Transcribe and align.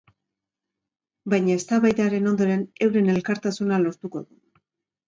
Baina, 1.33 1.53
eztabaidaren 1.61 2.31
ondoren, 2.33 2.65
euren 2.89 3.13
elkartasuna 3.19 3.83
lortuko 3.87 4.27
du. 4.29 4.43